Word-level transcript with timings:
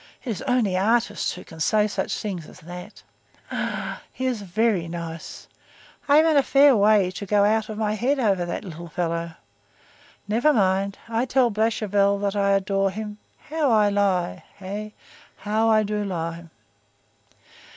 '_It 0.23 0.31
is 0.31 0.41
only 0.47 0.75
artists 0.75 1.33
who 1.33 1.43
can 1.43 1.59
say 1.59 1.85
such 1.87 2.17
things 2.17 2.47
as 2.47 2.61
that. 2.61 3.03
Ah! 3.51 4.01
he 4.11 4.25
is 4.25 4.41
very 4.41 4.87
nice. 4.87 5.47
I 6.07 6.17
am 6.17 6.25
in 6.25 6.37
a 6.37 6.41
fair 6.41 6.75
way 6.75 7.11
to 7.11 7.25
go 7.27 7.43
out 7.45 7.69
of 7.69 7.77
my 7.77 7.93
head 7.93 8.17
over 8.19 8.43
that 8.43 8.63
little 8.65 8.87
fellow. 8.89 9.35
Never 10.27 10.53
mind; 10.53 10.97
I 11.07 11.25
tell 11.25 11.51
Blachevelle 11.51 12.17
that 12.21 12.35
I 12.35 12.53
adore 12.53 12.89
him—how 12.89 13.71
I 13.71 13.89
lie! 13.89 14.43
Hey! 14.55 14.95
How 15.35 15.69
I 15.69 15.83
do 15.83 16.03
lie!" 16.03 16.45